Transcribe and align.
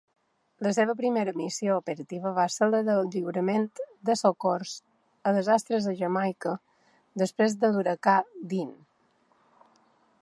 La 0.67 0.69
seva 0.75 0.93
primera 1.01 1.33
missió 1.41 1.75
operativa 1.81 2.31
va 2.37 2.45
ser 2.53 2.69
la 2.69 2.79
de 2.87 2.95
lliurament 3.17 3.67
de 4.09 4.17
socors 4.23 4.73
a 5.29 5.35
desastres 5.37 5.91
a 5.93 5.95
Jamaica 6.01 6.57
després 7.25 7.59
de 7.65 7.73
l'huracà 7.77 8.19
Dean. 8.55 8.75